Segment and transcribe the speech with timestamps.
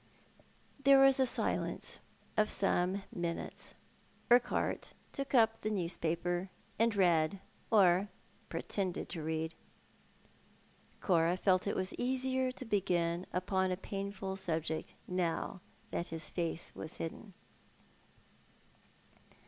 [0.83, 1.99] Tiierc was a silence
[2.35, 3.75] of some minutes.
[4.31, 7.39] Urquhart took up the newspaper again, and read,
[7.69, 8.09] or
[8.49, 9.53] pretended to read.
[11.01, 15.61] Cora felt it easier to begin upon a painful subject now
[15.91, 17.35] that his face was hidden.
[17.37, 17.39] 264
[17.85, 19.37] Thou art the Man.